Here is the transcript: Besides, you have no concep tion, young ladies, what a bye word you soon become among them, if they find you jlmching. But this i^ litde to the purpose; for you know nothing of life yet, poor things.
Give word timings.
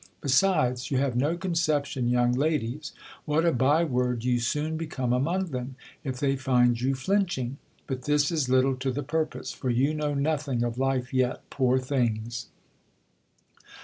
Besides, 0.19 0.89
you 0.89 0.97
have 0.97 1.15
no 1.15 1.37
concep 1.37 1.85
tion, 1.85 2.07
young 2.07 2.31
ladies, 2.31 2.91
what 3.25 3.45
a 3.45 3.51
bye 3.51 3.83
word 3.83 4.23
you 4.23 4.39
soon 4.39 4.75
become 4.75 5.13
among 5.13 5.51
them, 5.51 5.75
if 6.03 6.19
they 6.19 6.35
find 6.35 6.81
you 6.81 6.95
jlmching. 6.95 7.57
But 7.85 8.05
this 8.05 8.31
i^ 8.31 8.49
litde 8.49 8.79
to 8.79 8.91
the 8.91 9.03
purpose; 9.03 9.51
for 9.51 9.69
you 9.69 9.93
know 9.93 10.15
nothing 10.15 10.63
of 10.63 10.79
life 10.79 11.13
yet, 11.13 11.47
poor 11.51 11.77
things. 11.77 12.47